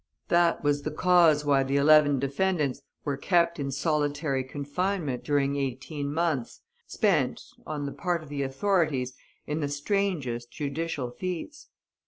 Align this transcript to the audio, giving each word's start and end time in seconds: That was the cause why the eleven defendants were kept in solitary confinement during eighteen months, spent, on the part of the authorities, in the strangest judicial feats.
That 0.29 0.63
was 0.63 0.81
the 0.81 0.89
cause 0.89 1.45
why 1.45 1.61
the 1.61 1.75
eleven 1.77 2.17
defendants 2.17 2.81
were 3.05 3.17
kept 3.17 3.59
in 3.59 3.69
solitary 3.69 4.43
confinement 4.43 5.23
during 5.23 5.55
eighteen 5.57 6.11
months, 6.11 6.61
spent, 6.87 7.43
on 7.67 7.85
the 7.85 7.91
part 7.93 8.23
of 8.23 8.29
the 8.29 8.41
authorities, 8.41 9.13
in 9.45 9.59
the 9.59 9.69
strangest 9.69 10.49
judicial 10.49 11.11
feats. 11.11 11.67